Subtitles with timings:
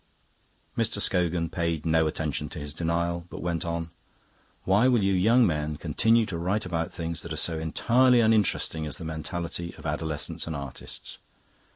[0.75, 0.99] Mr.
[0.99, 3.91] Scogan paid no attention to his denial, but went on:
[4.63, 8.87] "Why will you young men continue to write about things that are so entirely uninteresting
[8.87, 11.19] as the mentality of adolescents and artists?